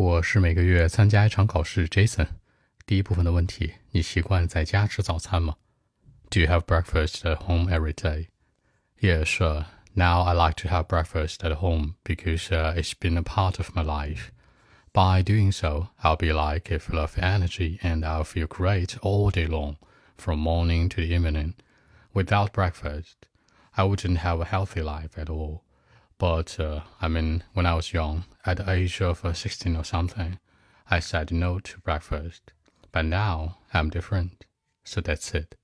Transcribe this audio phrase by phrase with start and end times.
[0.00, 2.27] 我是每个月参加一场考试，Jason。
[2.85, 5.55] 第一部分的问题，你习惯在家吃早餐吗？
[6.29, 8.27] Do you have breakfast at home every day?
[8.99, 9.65] Yeah, sure.
[9.93, 13.75] Now I like to have breakfast at home because uh, it's been a part of
[13.75, 14.31] my life.
[14.93, 19.47] By doing so, I'll be like full of energy and I'll feel great all day
[19.47, 19.75] long,
[20.17, 21.55] from morning to the evening.
[22.13, 23.27] Without breakfast,
[23.75, 25.63] I wouldn't have a healthy life at all.
[26.20, 29.84] But uh, I mean, when I was young, at the age of uh, 16 or
[29.84, 30.38] something,
[30.88, 32.52] I said no to breakfast.
[32.90, 34.30] But now I'm different,
[34.84, 35.56] so that's it.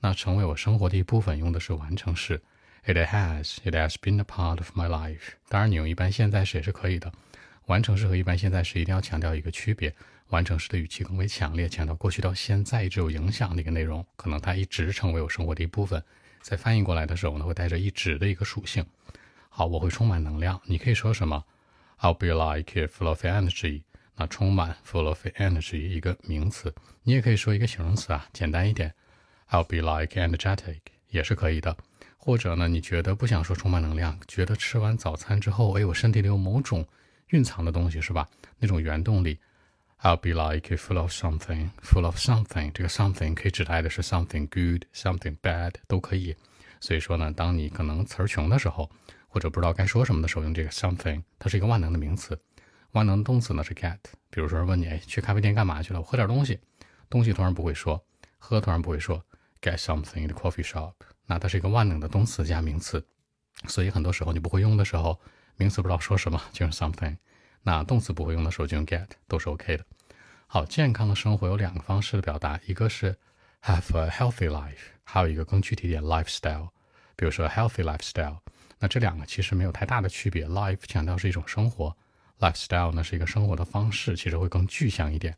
[0.00, 2.42] 那成为我生活的一部分用的是完成式，
[2.84, 5.34] It has, it has been a part of my life。
[5.48, 7.12] 当然，你用一般现在时也是可以的。
[7.66, 9.94] 完成式和一般现在时一定要强调一个区别，
[10.28, 16.02] 完成式的语气更为强烈，强调过去到现在一直有影响的一个内容，可能它一直成为我生活的一部分。
[16.42, 18.84] 在翻译过来的时候呢，会带着一直的一个属性。
[19.59, 20.57] 好，我会充满能量。
[20.63, 21.43] 你可以说什么
[21.99, 23.81] ？I'll be like full of energy。
[24.15, 26.73] 那充满 full of energy 一个名词，
[27.03, 28.95] 你也可以说一个形容词啊，简单一点
[29.49, 31.75] ，I'll be like energetic 也是可以的。
[32.17, 36.87] 或者呢，你觉得不想说充满能量，觉得吃完早餐之后，哎，我身体里有某种
[37.31, 38.25] 蕴藏的东西是吧？
[38.59, 39.37] 那种原动力
[40.03, 42.71] ，I'll be like full of something，full of something。
[42.71, 46.33] 这个 something 可以指代的是 something good，something bad 都可以。
[46.79, 48.89] 所以说呢，当你可能词儿穷的时候。
[49.29, 52.37] 或者不知道该说什么的时候，用这个 something，它是一个万能的名词。
[52.91, 53.99] 万能动词呢是 get。
[54.31, 55.99] 比如说问你，哎，去咖啡店干嘛去了？
[55.99, 56.59] 我喝点东西。
[57.09, 58.03] 东西突然不会说，
[58.37, 59.23] 喝突然不会说
[59.61, 60.93] ，get something in the coffee shop。
[61.27, 63.05] 那它是一个万能的动词加名词。
[63.67, 65.19] 所以很多时候你不会用的时候，
[65.55, 67.17] 名词不知道说什么就用 something。
[67.61, 69.85] 那动词不会用的时候就用 get，都是 OK 的。
[70.47, 73.15] 好，健康的生活有两个方式的表达，一个是
[73.61, 76.69] have a healthy life，还有一个更具体点 lifestyle。
[77.15, 78.39] 比如说 healthy lifestyle。
[78.79, 80.47] 那这两个其实没有太大的区别。
[80.47, 81.95] Life 强调是一种生活
[82.39, 85.35] ，lifestyle 呢是一个生活的方式，其实会更具象一点。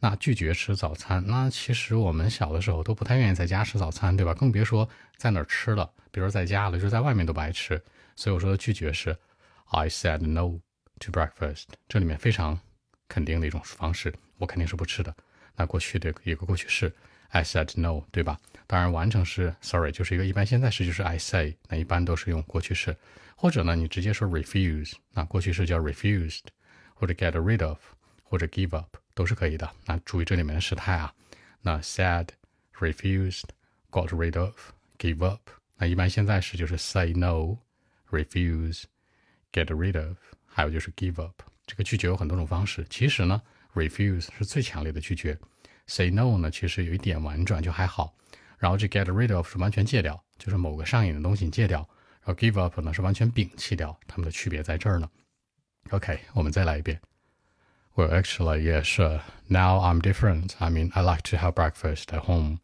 [0.00, 4.34] 那拒绝吃早餐，那其实我们小的时候都不太愿意在家吃早餐，对吧？
[4.34, 7.80] 更别说在哪儿吃了，比如在家了，就是在外面都不爱吃。
[8.16, 9.16] 所以我说的拒绝是
[9.66, 10.58] I said no
[10.98, 12.58] to breakfast，这里面非常
[13.06, 15.14] 肯定的一种方式，我肯定是不吃的。
[15.54, 16.92] 那过去的一个过去式。
[17.31, 18.39] I said no，对吧？
[18.67, 22.95] 当然，完成式 sorry 就是一个一般现在时，就是 I say，那一般都是用过去式。
[23.35, 26.41] 或者呢，你直接说 refuse，那过去式叫 refused，
[26.95, 27.77] 或者 get rid of，
[28.23, 29.69] 或者 give up 都是可以的。
[29.85, 31.13] 那注意这里面的时态啊。
[31.61, 35.41] 那 said，refused，got rid of，give up。
[35.77, 41.43] 那一般现在时就是 say no，refuse，get rid of，还有就是 give up。
[41.67, 42.83] 这个拒绝有很多种方式。
[42.89, 43.39] 其实呢，
[43.75, 45.37] refuse 是最强烈的拒绝。
[45.91, 48.13] Say no 呢，其实有一点婉转，就还好。
[48.57, 51.79] 然后这 get rid of 是完全戒掉，就是某个上瘾的东西你戒掉。
[52.23, 55.09] 然后 give up 呢是完全摒弃掉，它们的区别在这儿呢。
[55.91, 56.99] OK，我们再来一遍。
[57.95, 59.21] Well, actually, yeah, sure.
[59.47, 60.51] Now I'm different.
[60.59, 62.59] I mean, I like to have breakfast at home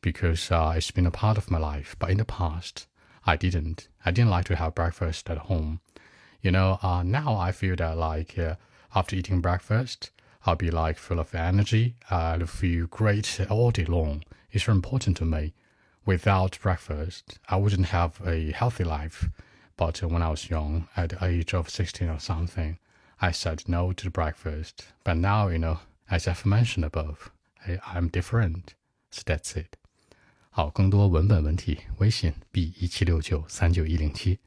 [0.00, 1.94] because uh, it's been a part of my life.
[1.98, 2.84] But in the past,
[3.22, 3.88] I didn't.
[4.04, 5.80] I didn't like to have breakfast at home.
[6.40, 8.54] You know, uh, now I feel that like uh,
[8.94, 10.12] after eating breakfast,
[10.44, 11.96] I'll be like full of energy.
[12.10, 14.22] I'll feel great all day long.
[14.50, 15.52] It's very important to me.
[16.04, 19.28] Without breakfast, I wouldn't have a healthy life.
[19.76, 22.78] But when I was young, at the age of 16 or something,
[23.20, 24.86] I said no to breakfast.
[25.04, 27.30] But now, you know, as I've mentioned above,
[27.66, 28.74] I, I'm different.
[29.10, 29.76] So that's it.
[30.50, 34.38] 好，更多文本问题，微信 b 一七六九三九一零七。